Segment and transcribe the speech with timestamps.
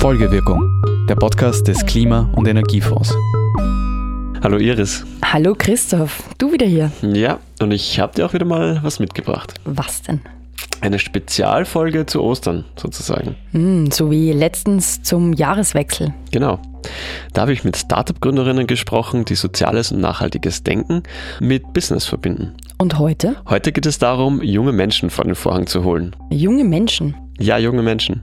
[0.00, 0.62] Folgewirkung,
[1.08, 3.14] der Podcast des Klima- und Energiefonds.
[4.42, 5.04] Hallo Iris.
[5.22, 6.90] Hallo Christoph, du wieder hier.
[7.02, 9.54] Ja, und ich habe dir auch wieder mal was mitgebracht.
[9.64, 10.20] Was denn?
[10.80, 13.34] Eine Spezialfolge zu Ostern sozusagen.
[13.50, 16.14] Hm, so wie letztens zum Jahreswechsel.
[16.30, 16.60] Genau.
[17.32, 21.02] Da habe ich mit Startup-Gründerinnen gesprochen, die soziales und nachhaltiges Denken
[21.40, 22.54] mit Business verbinden.
[22.80, 23.34] Und heute?
[23.48, 26.14] Heute geht es darum, junge Menschen vor den Vorhang zu holen.
[26.30, 27.16] Junge Menschen?
[27.40, 28.22] Ja, junge Menschen.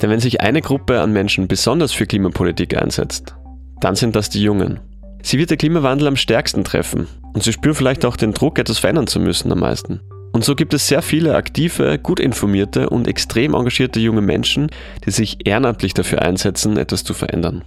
[0.00, 3.34] Denn wenn sich eine Gruppe an Menschen besonders für Klimapolitik einsetzt,
[3.80, 4.78] dann sind das die Jungen.
[5.22, 8.78] Sie wird der Klimawandel am stärksten treffen und sie spüren vielleicht auch den Druck, etwas
[8.78, 10.00] verändern zu müssen am meisten.
[10.32, 14.68] Und so gibt es sehr viele aktive, gut informierte und extrem engagierte junge Menschen,
[15.04, 17.64] die sich ehrenamtlich dafür einsetzen, etwas zu verändern.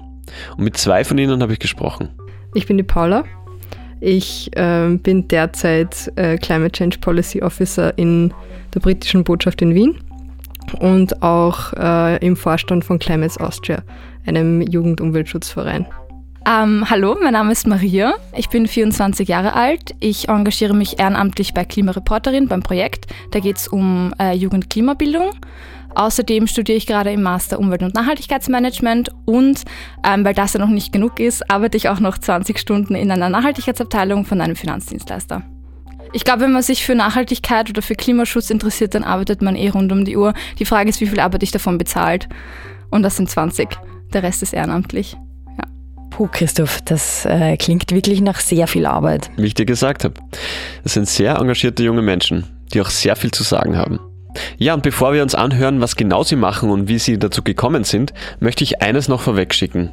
[0.56, 2.10] Und mit zwei von ihnen habe ich gesprochen.
[2.54, 3.26] Ich bin die Paula.
[4.02, 8.34] Ich äh, bin derzeit äh, Climate Change Policy Officer in
[8.74, 9.98] der britischen Botschaft in Wien
[10.80, 13.84] und auch äh, im Vorstand von Climates Austria,
[14.26, 15.86] einem Jugendumweltschutzverein.
[16.48, 18.16] Ähm, hallo, mein Name ist Maria.
[18.36, 19.94] Ich bin 24 Jahre alt.
[20.00, 23.08] Ich engagiere mich ehrenamtlich bei Klimareporterin beim Projekt.
[23.32, 25.32] Da geht es um äh, Jugendklimabildung.
[25.96, 29.64] Außerdem studiere ich gerade im Master Umwelt- und Nachhaltigkeitsmanagement und
[30.06, 33.12] ähm, weil das ja noch nicht genug ist, arbeite ich auch noch 20 Stunden in
[33.12, 35.42] einer Nachhaltigkeitsabteilung von einem Finanzdienstleister.
[36.14, 39.70] Ich glaube, wenn man sich für Nachhaltigkeit oder für Klimaschutz interessiert, dann arbeitet man eh
[39.70, 40.34] rund um die Uhr.
[40.58, 42.30] Die Frage ist, wie viel Arbeit ich davon bezahlt.
[42.90, 43.70] Und das sind 20.
[44.14, 45.18] Der Rest ist ehrenamtlich.
[46.20, 49.32] Puh, Christoph, das äh, klingt wirklich nach sehr viel Arbeit.
[49.38, 50.16] Wie ich dir gesagt habe,
[50.84, 54.02] es sind sehr engagierte junge Menschen, die auch sehr viel zu sagen haben.
[54.58, 57.84] Ja, und bevor wir uns anhören, was genau sie machen und wie sie dazu gekommen
[57.84, 59.92] sind, möchte ich eines noch vorwegschicken.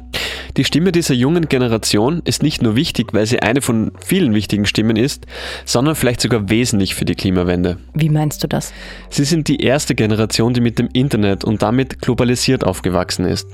[0.57, 4.65] Die Stimme dieser jungen Generation ist nicht nur wichtig, weil sie eine von vielen wichtigen
[4.65, 5.25] Stimmen ist,
[5.65, 7.77] sondern vielleicht sogar wesentlich für die Klimawende.
[7.93, 8.73] Wie meinst du das?
[9.09, 13.47] Sie sind die erste Generation, die mit dem Internet und damit globalisiert aufgewachsen ist.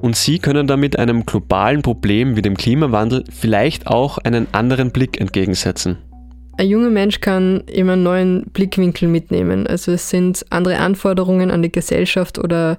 [0.00, 5.20] Und sie können damit einem globalen Problem wie dem Klimawandel vielleicht auch einen anderen Blick
[5.20, 5.98] entgegensetzen
[6.56, 9.66] ein junger Mensch kann immer einen neuen Blickwinkel mitnehmen.
[9.66, 12.78] Also es sind andere Anforderungen an die Gesellschaft oder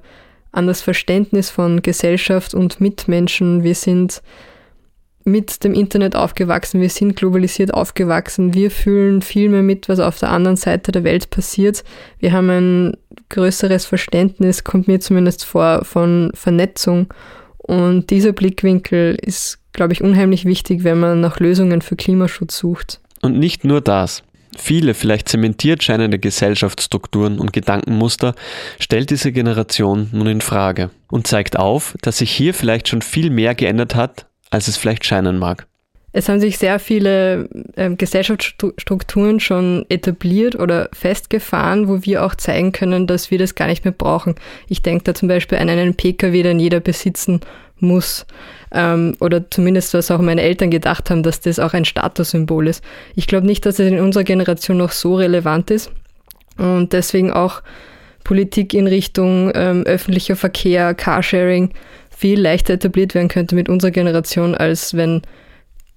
[0.52, 3.64] an das Verständnis von Gesellschaft und Mitmenschen.
[3.64, 4.22] Wir sind
[5.26, 10.20] mit dem Internet aufgewachsen, wir sind globalisiert aufgewachsen, wir fühlen viel mehr mit, was auf
[10.20, 11.84] der anderen Seite der Welt passiert.
[12.20, 12.98] Wir haben ein
[13.30, 17.12] größeres Verständnis, kommt mir zumindest vor, von Vernetzung.
[17.58, 23.02] Und dieser Blickwinkel ist, glaube ich, unheimlich wichtig, wenn man nach Lösungen für Klimaschutz sucht.
[23.26, 24.22] Und nicht nur das.
[24.56, 28.36] Viele vielleicht zementiert scheinende Gesellschaftsstrukturen und Gedankenmuster
[28.80, 33.32] stellt diese Generation nun in Frage und zeigt auf, dass sich hier vielleicht schon viel
[33.32, 35.66] mehr geändert hat, als es vielleicht scheinen mag.
[36.14, 42.72] Es haben sich sehr viele äh, Gesellschaftsstrukturen schon etabliert oder festgefahren, wo wir auch zeigen
[42.72, 44.36] können, dass wir das gar nicht mehr brauchen.
[44.70, 47.42] Ich denke da zum Beispiel an einen Pkw, den jeder besitzen
[47.80, 48.26] muss.
[48.72, 52.84] Ähm, oder zumindest was auch meine Eltern gedacht haben, dass das auch ein Statussymbol ist.
[53.16, 55.92] Ich glaube nicht, dass es in unserer Generation noch so relevant ist.
[56.58, 57.62] Und deswegen auch
[58.24, 61.74] Politik in Richtung ähm, öffentlicher Verkehr, Carsharing
[62.10, 65.22] viel leichter etabliert werden könnte mit unserer Generation, als wenn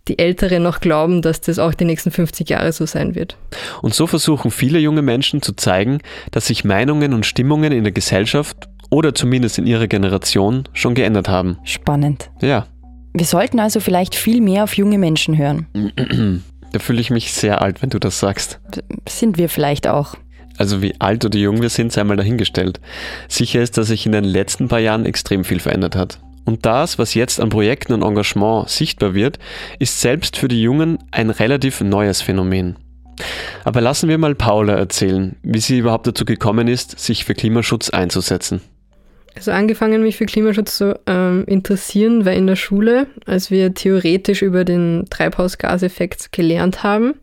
[0.09, 3.37] die Älteren noch glauben, dass das auch die nächsten 50 Jahre so sein wird.
[3.83, 5.99] Und so versuchen viele junge Menschen zu zeigen,
[6.31, 11.29] dass sich Meinungen und Stimmungen in der Gesellschaft oder zumindest in ihrer Generation schon geändert
[11.29, 11.59] haben.
[11.65, 12.31] Spannend.
[12.41, 12.67] Ja.
[13.15, 16.45] Wir sollten also vielleicht viel mehr auf junge Menschen hören.
[16.71, 18.61] Da fühle ich mich sehr alt, wenn du das sagst.
[19.09, 20.17] Sind wir vielleicht auch.
[20.59, 22.81] Also wie alt oder jung wir sind, sei mal dahingestellt.
[23.29, 26.21] Sicher ist, dass sich in den letzten paar Jahren extrem viel verändert hat.
[26.45, 29.39] Und das, was jetzt an Projekten und Engagement sichtbar wird,
[29.79, 32.77] ist selbst für die Jungen ein relativ neues Phänomen.
[33.65, 37.91] Aber lassen wir mal Paula erzählen, wie sie überhaupt dazu gekommen ist, sich für Klimaschutz
[37.91, 38.61] einzusetzen.
[39.39, 44.43] Also angefangen, mich für Klimaschutz zu ähm, interessieren, war in der Schule, als wir theoretisch
[44.43, 47.15] über den Treibhausgaseffekt gelernt haben.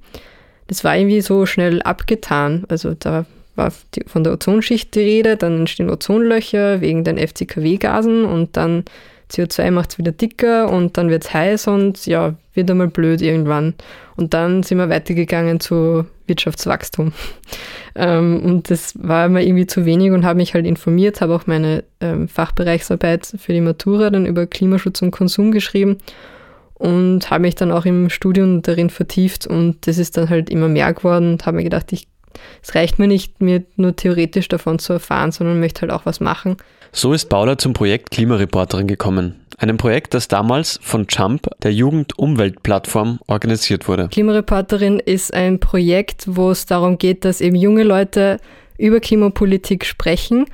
[0.67, 2.63] Das war irgendwie so schnell abgetan.
[2.69, 3.25] Also da
[3.57, 3.73] war
[4.07, 8.85] von der Ozonschicht die Rede, dann entstehen Ozonlöcher wegen den FCKW-Gasen und dann
[9.29, 13.21] CO2 macht es wieder dicker und dann wird es heiß und ja, wird einmal blöd
[13.21, 13.73] irgendwann.
[14.15, 17.13] Und dann sind wir weitergegangen zu Wirtschaftswachstum.
[17.95, 21.47] ähm, und das war mir irgendwie zu wenig und habe mich halt informiert, habe auch
[21.47, 25.97] meine ähm, Fachbereichsarbeit für die Matura dann über Klimaschutz und Konsum geschrieben
[26.73, 30.67] und habe mich dann auch im Studium darin vertieft und das ist dann halt immer
[30.67, 32.07] mehr geworden und habe mir gedacht, ich
[32.61, 36.19] es reicht mir nicht, mir nur theoretisch davon zu erfahren, sondern möchte halt auch was
[36.19, 36.57] machen.
[36.91, 39.44] So ist Paula zum Projekt Klimareporterin gekommen.
[39.57, 44.09] Einem Projekt, das damals von Jump, der Jugend-Umwelt-Plattform, organisiert wurde.
[44.09, 48.37] Klimareporterin ist ein Projekt, wo es darum geht, dass eben junge Leute
[48.77, 50.45] über Klimapolitik sprechen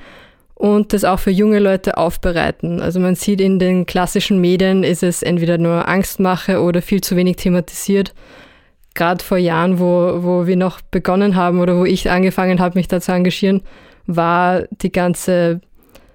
[0.54, 2.80] und das auch für junge Leute aufbereiten.
[2.80, 7.16] Also man sieht in den klassischen Medien ist es entweder nur Angstmache oder viel zu
[7.16, 8.14] wenig thematisiert.
[8.94, 12.86] Gerade vor Jahren, wo, wo wir noch begonnen haben oder wo ich angefangen habe, mich
[12.86, 13.62] da zu engagieren,
[14.06, 15.60] war die ganze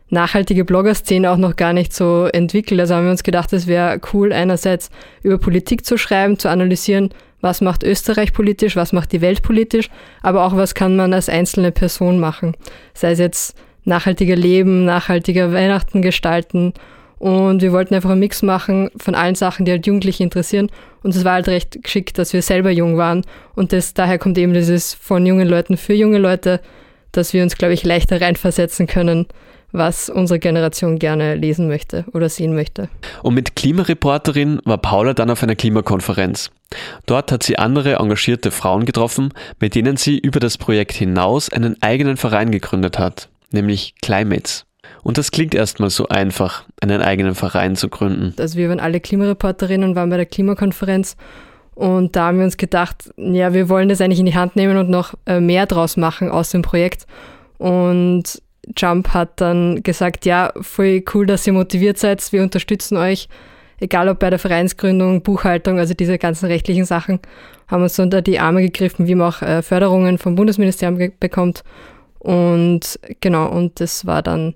[0.10, 2.80] nachhaltige Blogger-Szene auch noch gar nicht so entwickelt.
[2.80, 4.90] Also haben wir uns gedacht, es wäre cool, einerseits
[5.24, 7.10] über Politik zu schreiben, zu analysieren,
[7.42, 9.90] was macht Österreich politisch, was macht die Welt politisch,
[10.22, 12.56] aber auch was kann man als einzelne Person machen.
[12.94, 16.74] Sei es jetzt nachhaltiger Leben, nachhaltiger Weihnachten gestalten.
[17.20, 20.70] Und wir wollten einfach einen Mix machen von allen Sachen, die halt Jugendliche interessieren.
[21.02, 23.24] Und es war halt recht geschickt, dass wir selber jung waren.
[23.56, 26.60] Und das, daher kommt eben dieses von jungen Leuten für junge Leute,
[27.12, 29.26] dass wir uns, glaube ich, leichter reinversetzen können,
[29.72, 32.90] was unsere Generation gerne lesen möchte oder sehen möchte.
[33.24, 36.52] Und mit Klimareporterin war Paula dann auf einer Klimakonferenz.
[37.06, 41.82] Dort hat sie andere engagierte Frauen getroffen, mit denen sie über das Projekt hinaus einen
[41.82, 44.66] eigenen Verein gegründet hat, nämlich Climates.
[45.04, 48.34] Und das klingt erstmal so einfach, einen eigenen Verein zu gründen.
[48.40, 51.16] Also wir waren alle Klimareporterinnen und waren bei der Klimakonferenz
[51.78, 54.78] und da haben wir uns gedacht, ja, wir wollen das eigentlich in die Hand nehmen
[54.78, 57.06] und noch äh, mehr draus machen aus dem Projekt.
[57.60, 58.42] Und
[58.76, 63.30] Jump hat dann gesagt, ja, voll cool, dass ihr motiviert seid, wir unterstützen euch,
[63.80, 67.20] egal ob bei der Vereinsgründung, Buchhaltung, also diese ganzen rechtlichen Sachen,
[67.68, 71.64] haben uns unter die Arme gegriffen, wie man auch äh, Förderungen vom Bundesministerium bekommt.
[72.20, 74.56] Und genau, und das war dann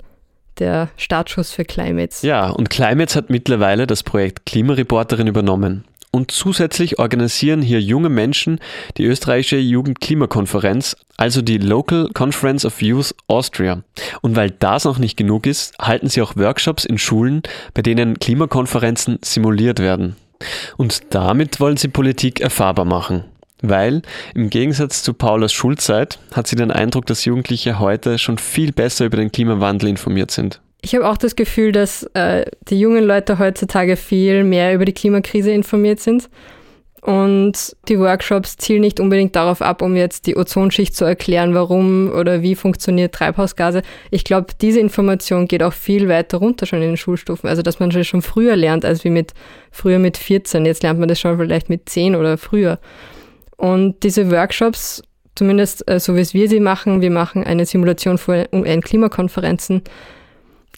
[0.59, 2.21] der Startschuss für Climates.
[2.21, 5.85] Ja, und Climates hat mittlerweile das Projekt Klimareporterin übernommen.
[6.13, 8.59] Und zusätzlich organisieren hier junge Menschen
[8.97, 13.83] die österreichische Jugendklimakonferenz, also die Local Conference of Youth Austria.
[14.21, 17.43] Und weil das noch nicht genug ist, halten sie auch Workshops in Schulen,
[17.73, 20.17] bei denen Klimakonferenzen simuliert werden.
[20.75, 23.23] Und damit wollen sie Politik erfahrbar machen.
[23.61, 24.01] Weil
[24.33, 29.05] im Gegensatz zu Paulas Schulzeit hat sie den Eindruck, dass Jugendliche heute schon viel besser
[29.05, 30.59] über den Klimawandel informiert sind.
[30.81, 34.93] Ich habe auch das Gefühl, dass äh, die jungen Leute heutzutage viel mehr über die
[34.93, 36.29] Klimakrise informiert sind.
[37.01, 42.11] Und die Workshops zielen nicht unbedingt darauf ab, um jetzt die Ozonschicht zu erklären, warum
[42.11, 43.81] oder wie funktioniert Treibhausgase.
[44.11, 47.49] Ich glaube, diese Information geht auch viel weiter runter schon in den Schulstufen.
[47.49, 49.33] Also, dass man schon früher lernt, als wie mit
[49.71, 50.63] früher mit 14.
[50.63, 52.79] Jetzt lernt man das schon vielleicht mit 10 oder früher.
[53.57, 55.01] Und diese Workshops,
[55.33, 59.81] zumindest äh, so wie es wir sie machen, wir machen eine Simulation vor UN-Klimakonferenzen,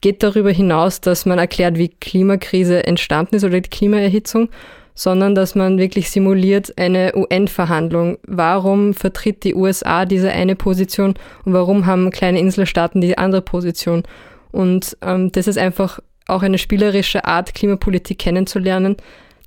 [0.04, 4.50] geht darüber hinaus, dass man erklärt, wie Klimakrise entstanden ist oder die Klimaerhitzung,
[4.94, 8.18] sondern dass man wirklich simuliert eine UN-Verhandlung.
[8.28, 11.14] Warum vertritt die USA diese eine Position
[11.46, 14.04] und warum haben kleine Inselstaaten die andere Position?
[14.52, 18.98] Und ähm, das ist einfach auch eine spielerische Art, Klimapolitik kennenzulernen.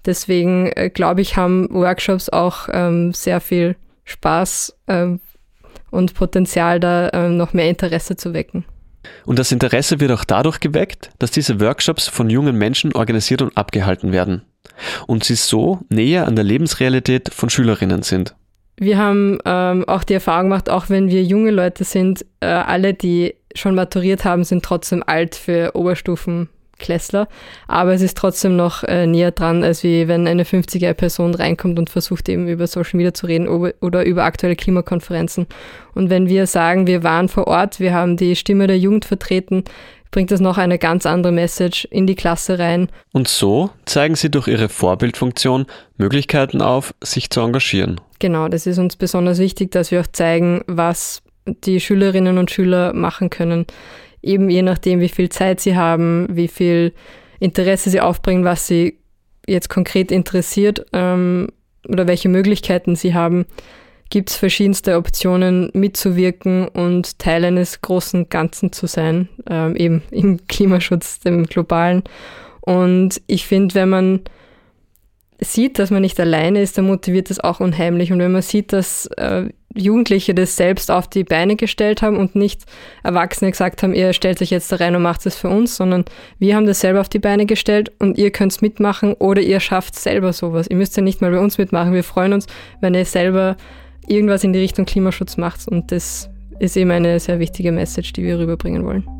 [0.06, 5.20] Deswegen äh, glaube ich, haben Workshops auch ähm, sehr viel Spaß ähm,
[5.90, 8.64] und Potenzial, da ähm, noch mehr Interesse zu wecken.
[9.24, 13.56] Und das Interesse wird auch dadurch geweckt, dass diese Workshops von jungen Menschen organisiert und
[13.56, 14.42] abgehalten werden
[15.06, 18.34] und sie so näher an der Lebensrealität von Schülerinnen sind.
[18.78, 22.92] Wir haben ähm, auch die Erfahrung gemacht, auch wenn wir junge Leute sind, äh, alle,
[22.92, 27.28] die schon maturiert haben, sind trotzdem alt für Oberstufen Klässler,
[27.68, 31.78] aber es ist trotzdem noch äh, näher dran, als wie wenn eine 50er Person reinkommt
[31.78, 35.46] und versucht eben über Social Media zu reden oder über aktuelle Klimakonferenzen.
[35.94, 39.64] Und wenn wir sagen, wir waren vor Ort, wir haben die Stimme der Jugend vertreten,
[40.10, 42.88] bringt das noch eine ganz andere Message in die Klasse rein.
[43.12, 45.66] Und so zeigen Sie durch Ihre Vorbildfunktion
[45.98, 48.00] Möglichkeiten auf, sich zu engagieren.
[48.18, 52.92] Genau, das ist uns besonders wichtig, dass wir auch zeigen, was die Schülerinnen und Schüler
[52.92, 53.66] machen können
[54.22, 56.92] eben je nachdem, wie viel Zeit sie haben, wie viel
[57.38, 58.98] Interesse sie aufbringen, was sie
[59.46, 61.48] jetzt konkret interessiert ähm,
[61.88, 63.46] oder welche Möglichkeiten sie haben,
[64.10, 70.46] gibt es verschiedenste Optionen mitzuwirken und Teil eines großen Ganzen zu sein, ähm, eben im
[70.46, 72.02] Klimaschutz, dem globalen.
[72.60, 74.20] Und ich finde, wenn man
[75.40, 78.12] sieht, dass man nicht alleine ist, dann motiviert das auch unheimlich.
[78.12, 82.34] Und wenn man sieht, dass äh, Jugendliche das selbst auf die Beine gestellt haben und
[82.34, 82.64] nicht
[83.02, 86.04] Erwachsene gesagt haben, ihr stellt euch jetzt da rein und macht es für uns, sondern
[86.38, 89.94] wir haben das selber auf die Beine gestellt und ihr könnt mitmachen oder ihr schafft
[89.96, 90.66] selber sowas.
[90.68, 91.92] Ihr müsst ja nicht mal bei uns mitmachen.
[91.92, 92.46] Wir freuen uns,
[92.80, 93.56] wenn ihr selber
[94.08, 98.22] irgendwas in die Richtung Klimaschutz macht und das ist eben eine sehr wichtige Message, die
[98.22, 99.15] wir rüberbringen wollen.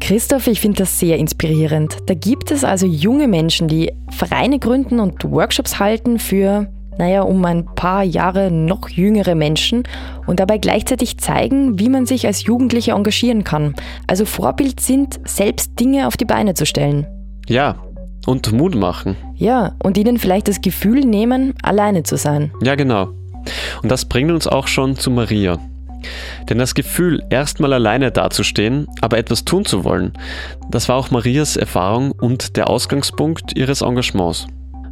[0.00, 1.96] Christoph, ich finde das sehr inspirierend.
[2.06, 7.44] Da gibt es also junge Menschen, die Vereine gründen und Workshops halten für naja, um
[7.44, 9.82] ein paar Jahre noch jüngere Menschen
[10.26, 13.74] und dabei gleichzeitig zeigen, wie man sich als Jugendliche engagieren kann.
[14.06, 17.06] Also Vorbild sind, selbst Dinge auf die Beine zu stellen.
[17.48, 17.76] Ja,
[18.26, 19.16] und Mut machen.
[19.36, 22.52] Ja, und ihnen vielleicht das Gefühl nehmen, alleine zu sein.
[22.62, 23.08] Ja, genau.
[23.82, 25.58] Und das bringt uns auch schon zu Maria.
[26.48, 30.12] Denn das Gefühl, erstmal alleine dazustehen, aber etwas tun zu wollen,
[30.70, 34.46] das war auch Marias Erfahrung und der Ausgangspunkt ihres Engagements.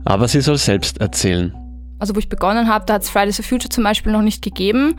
[0.05, 1.55] Aber sie soll selbst erzählen.
[1.99, 4.43] Also wo ich begonnen habe, da hat es Fridays for Future zum Beispiel noch nicht
[4.43, 4.97] gegeben.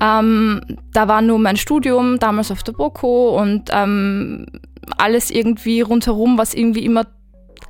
[0.00, 0.60] Ähm,
[0.92, 4.46] da war nur mein Studium, damals auf der BOKO und ähm,
[4.98, 7.06] alles irgendwie rundherum, was irgendwie immer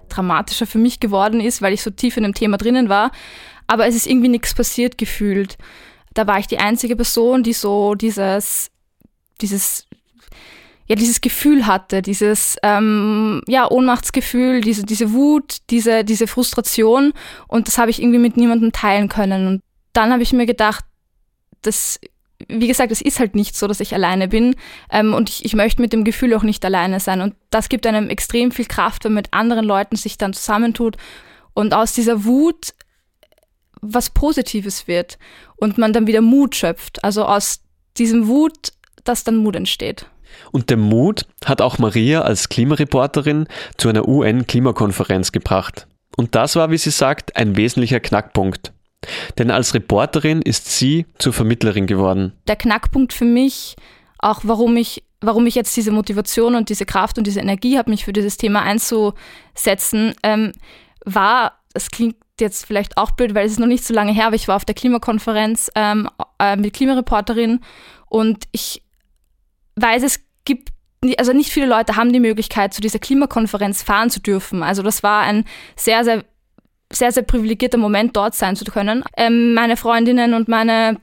[0.08, 3.10] dramatischer für mich geworden ist, weil ich so tief in dem Thema drinnen war.
[3.66, 5.58] Aber es ist irgendwie nichts passiert gefühlt.
[6.16, 8.70] Da war ich die einzige Person, die so dieses,
[9.40, 9.86] dieses,
[10.86, 17.12] ja, dieses Gefühl hatte, dieses ähm, ja, Ohnmachtsgefühl, diese, diese Wut, diese, diese Frustration.
[17.48, 19.46] Und das habe ich irgendwie mit niemandem teilen können.
[19.46, 20.84] Und dann habe ich mir gedacht,
[21.62, 22.00] das
[22.48, 24.56] wie gesagt, es ist halt nicht so, dass ich alleine bin
[24.90, 27.20] ähm, und ich, ich möchte mit dem Gefühl auch nicht alleine sein.
[27.20, 30.96] Und das gibt einem extrem viel Kraft, wenn man mit anderen Leuten sich dann zusammentut
[31.54, 32.74] und aus dieser Wut
[33.94, 35.18] was Positives wird
[35.56, 37.02] und man dann wieder Mut schöpft.
[37.04, 37.60] Also aus
[37.96, 38.72] diesem Wut,
[39.04, 40.06] dass dann Mut entsteht.
[40.52, 43.46] Und der Mut hat auch Maria als Klimareporterin
[43.78, 45.86] zu einer UN-Klimakonferenz gebracht.
[46.16, 48.72] Und das war, wie sie sagt, ein wesentlicher Knackpunkt.
[49.38, 52.32] Denn als Reporterin ist sie zur Vermittlerin geworden.
[52.48, 53.76] Der Knackpunkt für mich,
[54.18, 57.90] auch warum ich, warum ich jetzt diese Motivation und diese Kraft und diese Energie habe,
[57.90, 60.52] mich für dieses Thema einzusetzen, ähm,
[61.04, 64.26] war, es klingt jetzt vielleicht auch blöd, weil es ist noch nicht so lange her,
[64.26, 67.60] aber ich war auf der Klimakonferenz ähm, äh, mit Klimareporterin
[68.08, 68.82] und ich
[69.76, 70.70] weiß, es gibt
[71.18, 74.62] also nicht viele Leute haben die Möglichkeit, zu dieser Klimakonferenz fahren zu dürfen.
[74.62, 75.44] Also das war ein
[75.76, 76.24] sehr, sehr
[76.92, 79.02] sehr, sehr privilegierter Moment, dort sein zu können.
[79.16, 81.00] Ähm, meine Freundinnen und meine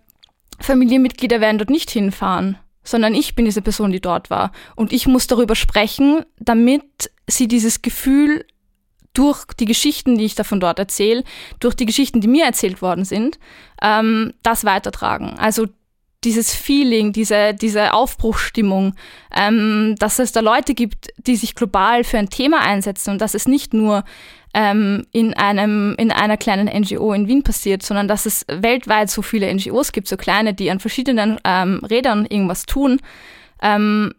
[0.59, 4.51] Familienmitglieder werden dort nicht hinfahren, sondern ich bin diese Person, die dort war.
[4.75, 8.45] Und ich muss darüber sprechen, damit sie dieses Gefühl
[9.13, 11.23] durch die Geschichten, die ich davon dort erzähle,
[11.59, 13.39] durch die Geschichten, die mir erzählt worden sind,
[13.81, 15.37] ähm, das weitertragen.
[15.37, 15.67] Also
[16.23, 18.95] dieses Feeling, diese, diese Aufbruchsstimmung,
[19.35, 23.33] ähm, dass es da Leute gibt, die sich global für ein Thema einsetzen und dass
[23.33, 24.03] es nicht nur
[24.53, 29.21] ähm, in, einem, in einer kleinen NGO in Wien passiert, sondern dass es weltweit so
[29.21, 32.99] viele NGOs gibt, so kleine, die an verschiedenen ähm, Rädern irgendwas tun.
[33.61, 34.13] Ähm,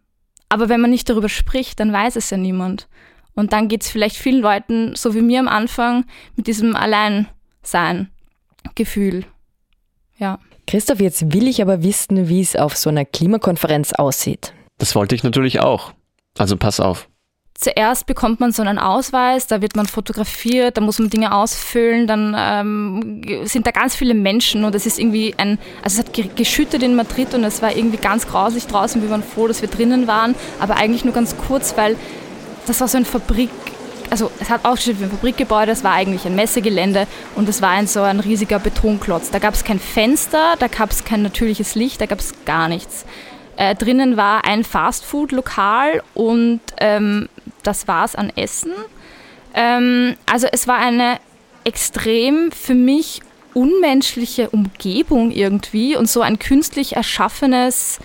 [0.49, 2.89] aber wenn man nicht darüber spricht, dann weiß es ja niemand.
[3.35, 6.05] Und dann geht es vielleicht vielen Leuten, so wie mir am Anfang,
[6.37, 9.25] mit diesem Alleinsein-Gefühl.
[10.19, 10.39] Ja.
[10.67, 14.55] Christoph, jetzt will ich aber wissen, wie es auf so einer Klimakonferenz aussieht.
[14.79, 15.93] Das wollte ich natürlich auch.
[16.39, 17.09] Also pass auf.
[17.57, 22.09] Zuerst bekommt man so einen Ausweis, da wird man fotografiert, da muss man Dinge ausfüllen,
[22.09, 26.37] dann ähm, sind da ganz viele Menschen und es ist irgendwie ein, also es hat
[26.37, 29.69] geschüttet in Madrid und es war irgendwie ganz grausig draußen, wir waren froh, dass wir
[29.69, 31.97] drinnen waren, aber eigentlich nur ganz kurz, weil
[32.67, 33.51] das war so ein Fabrik,
[34.11, 37.71] also es hat ausgeschaut wie ein Fabrikgebäude, es war eigentlich ein Messegelände und es war
[37.71, 39.31] ein so ein riesiger Betonklotz.
[39.31, 42.69] Da gab es kein Fenster, da gab es kein natürliches Licht, da gab es gar
[42.69, 43.05] nichts.
[43.57, 47.29] Äh, drinnen war ein Fastfood-Lokal und ähm,
[47.63, 48.73] das es an Essen.
[49.55, 51.19] Ähm, also es war eine
[51.65, 53.21] extrem für mich
[53.55, 58.01] unmenschliche Umgebung irgendwie und so ein künstlich erschaffenes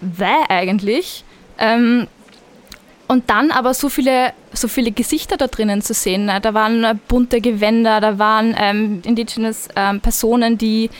[0.00, 1.24] Wäh eigentlich.
[1.58, 2.08] Ähm,
[3.08, 6.26] und dann aber so viele, so viele Gesichter da drinnen zu sehen.
[6.26, 6.40] Ne?
[6.40, 10.90] Da waren bunte Gewänder, da waren ähm, indigenous ähm, Personen, die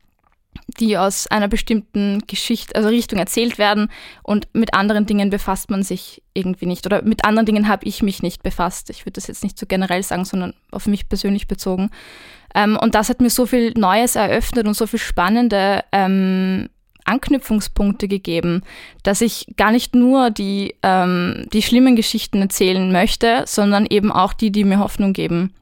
[0.79, 3.91] die aus einer bestimmten Geschichte, also Richtung erzählt werden
[4.23, 8.03] und mit anderen Dingen befasst man sich irgendwie nicht oder mit anderen Dingen habe ich
[8.03, 8.91] mich nicht befasst.
[8.91, 11.91] Ich würde das jetzt nicht so generell sagen, sondern auf mich persönlich bezogen.
[12.55, 16.69] Ähm, und das hat mir so viel Neues eröffnet und so viel spannende ähm,
[17.05, 18.63] Anknüpfungspunkte gegeben,
[19.03, 24.33] dass ich gar nicht nur die, ähm, die schlimmen Geschichten erzählen möchte, sondern eben auch
[24.33, 25.55] die, die mir Hoffnung geben.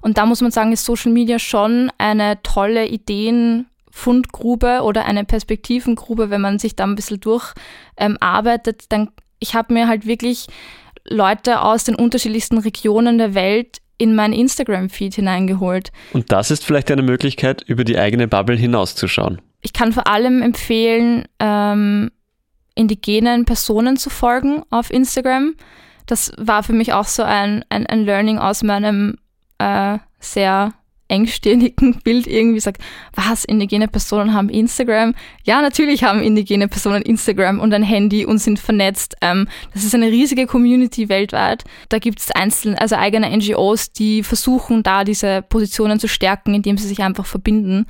[0.00, 6.30] Und da muss man sagen, ist Social Media schon eine tolle Ideenfundgrube oder eine Perspektivengrube,
[6.30, 9.08] wenn man sich da ein bisschen durcharbeitet, ähm, dann
[9.40, 10.46] ich habe mir halt wirklich
[11.04, 15.90] Leute aus den unterschiedlichsten Regionen der Welt in mein Instagram-Feed hineingeholt.
[16.12, 20.42] Und das ist vielleicht eine Möglichkeit, über die eigene Bubble hinauszuschauen ich kann vor allem
[20.42, 22.10] empfehlen, ähm,
[22.74, 25.54] indigenen Personen zu folgen auf Instagram.
[26.06, 29.16] Das war für mich auch so ein, ein, ein Learning aus meinem
[29.58, 30.72] äh, sehr
[31.08, 32.82] engstirnigen Bild irgendwie sagt,
[33.14, 35.14] was, indigene Personen haben Instagram?
[35.42, 39.16] Ja, natürlich haben indigene Personen Instagram und ein Handy und sind vernetzt.
[39.22, 41.64] Ähm, das ist eine riesige Community weltweit.
[41.88, 46.78] Da gibt es einzelne, also eigene NGOs, die versuchen, da diese Positionen zu stärken, indem
[46.78, 47.86] sie sich einfach verbinden.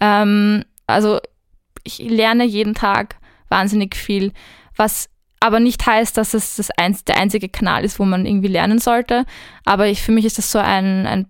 [0.00, 1.20] Ähm, also
[1.84, 3.16] ich lerne jeden Tag
[3.48, 4.32] wahnsinnig viel,
[4.76, 5.08] was
[5.40, 8.78] aber nicht heißt, dass es das ein, der einzige Kanal ist, wo man irgendwie lernen
[8.80, 9.24] sollte.
[9.64, 11.26] Aber ich, für mich ist das so ein, ein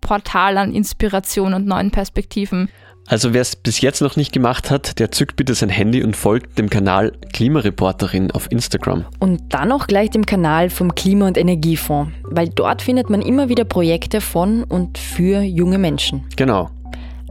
[0.00, 2.70] Portal an Inspiration und neuen Perspektiven.
[3.06, 6.16] Also wer es bis jetzt noch nicht gemacht hat, der zückt bitte sein Handy und
[6.16, 9.04] folgt dem Kanal Klimareporterin auf Instagram.
[9.18, 13.48] Und dann auch gleich dem Kanal vom Klima- und Energiefonds, weil dort findet man immer
[13.48, 16.24] wieder Projekte von und für junge Menschen.
[16.36, 16.70] Genau.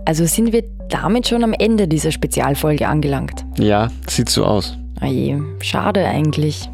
[0.06, 3.45] Also sind wir damit schon am Ende dieser Spezialfolge angelangt.
[3.57, 4.77] Ja, sieht so aus.
[5.01, 6.69] Oje, schade eigentlich.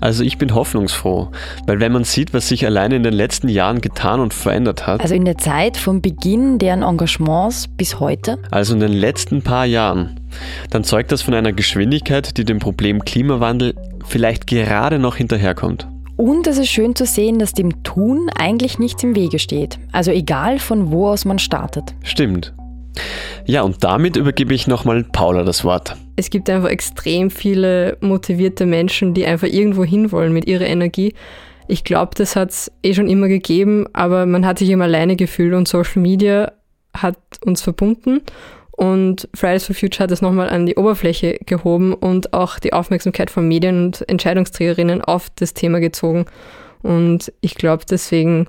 [0.00, 1.30] Also ich bin hoffnungsfroh,
[1.66, 5.00] weil wenn man sieht, was sich allein in den letzten Jahren getan und verändert hat.
[5.00, 8.38] Also in der Zeit vom Beginn deren Engagements bis heute.
[8.52, 10.20] Also in den letzten paar Jahren.
[10.70, 13.74] Dann zeugt das von einer Geschwindigkeit, die dem Problem Klimawandel
[14.06, 15.88] vielleicht gerade noch hinterherkommt.
[16.16, 19.80] Und es ist schön zu sehen, dass dem Tun eigentlich nichts im Wege steht.
[19.90, 21.92] Also egal von wo aus man startet.
[22.04, 22.54] Stimmt.
[23.46, 25.96] Ja, und damit übergebe ich nochmal Paula das Wort.
[26.16, 31.14] Es gibt einfach extrem viele motivierte Menschen, die einfach irgendwo hinwollen mit ihrer Energie.
[31.66, 35.16] Ich glaube, das hat es eh schon immer gegeben, aber man hat sich immer alleine
[35.16, 36.52] gefühlt und Social Media
[36.94, 38.20] hat uns verbunden.
[38.76, 43.30] Und Fridays for Future hat es nochmal an die Oberfläche gehoben und auch die Aufmerksamkeit
[43.30, 46.26] von Medien und Entscheidungsträgerinnen auf das Thema gezogen.
[46.82, 48.48] Und ich glaube, deswegen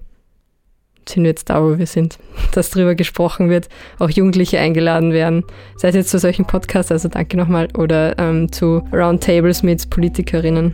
[1.09, 2.17] sind wir jetzt da, wo wir sind,
[2.53, 5.43] dass darüber gesprochen wird, auch Jugendliche eingeladen werden,
[5.77, 10.73] sei es jetzt zu solchen Podcasts, also danke nochmal, oder ähm, zu Roundtables mit Politikerinnen.